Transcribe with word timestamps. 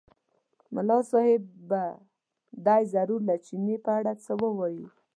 ملا 0.75 0.99
صاحب 1.11 1.41
به 1.69 1.83
دی 2.65 2.83
ضرور 2.93 3.21
له 3.29 3.35
چیني 3.45 3.75
په 3.85 3.89
اړه 3.99 4.13
څه 4.23 4.31
ووایي. 4.43 4.85